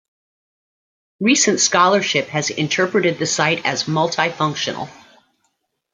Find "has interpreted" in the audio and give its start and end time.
2.29-3.19